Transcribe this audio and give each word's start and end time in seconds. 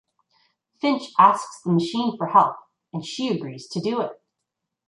Finch 0.79 1.11
asks 1.19 1.61
the 1.63 1.71
Machine 1.71 2.17
for 2.17 2.25
help 2.29 2.55
and 2.91 3.05
she 3.05 3.27
agrees 3.29 3.67
to 3.67 3.79
do 3.79 4.01
it. 4.01 4.19